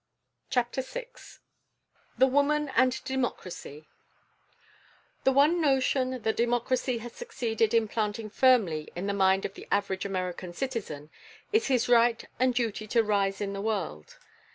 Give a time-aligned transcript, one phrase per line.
[0.49, 1.09] CHAPTER VI
[2.17, 3.87] THE WOMAN AND DEMOCRACY
[5.25, 9.67] The one notion that democracy has succeeded in planting firmly in the mind of the
[9.71, 11.11] average American citizen
[11.53, 14.17] is his right and duty to rise in the world.